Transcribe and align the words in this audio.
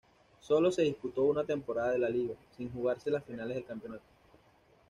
Sólo 0.39 0.71
se 0.71 0.81
disputó 0.81 1.21
una 1.25 1.43
temporada 1.43 1.91
de 1.91 1.99
la 1.99 2.09
liga, 2.09 2.33
sin 2.57 2.73
jugarse 2.73 3.11
las 3.11 3.23
finales 3.23 3.53
del 3.53 3.65
campeonato. 3.65 4.05